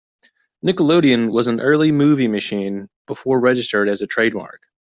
[0.65, 4.59] "Nickelodeon" was an early movie machine before registered as a trademark.